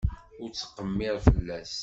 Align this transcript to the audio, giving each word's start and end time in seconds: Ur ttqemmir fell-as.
Ur 0.41 0.49
ttqemmir 0.51 1.15
fell-as. 1.25 1.75